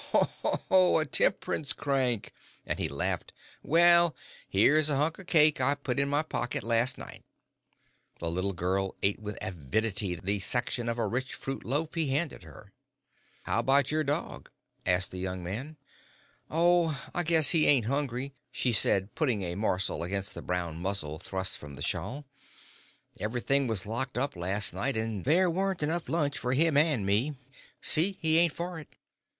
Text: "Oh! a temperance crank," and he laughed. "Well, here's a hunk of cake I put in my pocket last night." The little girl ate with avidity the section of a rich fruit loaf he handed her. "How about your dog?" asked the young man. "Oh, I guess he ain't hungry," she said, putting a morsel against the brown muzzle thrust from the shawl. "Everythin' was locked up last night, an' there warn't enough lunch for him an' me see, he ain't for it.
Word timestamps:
"Oh! 0.71 0.97
a 0.97 1.05
temperance 1.05 1.73
crank," 1.73 2.33
and 2.65 2.79
he 2.79 2.89
laughed. 2.89 3.33
"Well, 3.61 4.15
here's 4.49 4.89
a 4.89 4.95
hunk 4.97 5.19
of 5.19 5.27
cake 5.27 5.61
I 5.61 5.75
put 5.75 5.99
in 5.99 6.09
my 6.09 6.23
pocket 6.23 6.63
last 6.63 6.97
night." 6.97 7.23
The 8.17 8.31
little 8.31 8.53
girl 8.53 8.95
ate 9.03 9.19
with 9.19 9.37
avidity 9.43 10.15
the 10.15 10.39
section 10.39 10.89
of 10.89 10.97
a 10.97 11.05
rich 11.05 11.35
fruit 11.35 11.63
loaf 11.63 11.93
he 11.93 12.07
handed 12.07 12.41
her. 12.41 12.73
"How 13.43 13.59
about 13.59 13.91
your 13.91 14.03
dog?" 14.03 14.49
asked 14.87 15.11
the 15.11 15.19
young 15.19 15.43
man. 15.43 15.77
"Oh, 16.49 16.99
I 17.13 17.21
guess 17.21 17.51
he 17.51 17.67
ain't 17.67 17.85
hungry," 17.85 18.33
she 18.51 18.71
said, 18.73 19.13
putting 19.13 19.43
a 19.43 19.53
morsel 19.53 20.01
against 20.01 20.33
the 20.33 20.41
brown 20.41 20.77
muzzle 20.77 21.19
thrust 21.19 21.59
from 21.59 21.75
the 21.75 21.83
shawl. 21.83 22.25
"Everythin' 23.19 23.67
was 23.67 23.85
locked 23.85 24.17
up 24.17 24.35
last 24.35 24.73
night, 24.73 24.97
an' 24.97 25.21
there 25.21 25.47
warn't 25.47 25.83
enough 25.83 26.09
lunch 26.09 26.39
for 26.39 26.53
him 26.53 26.75
an' 26.75 27.05
me 27.05 27.37
see, 27.83 28.17
he 28.19 28.39
ain't 28.39 28.53
for 28.53 28.79
it. 28.79 28.95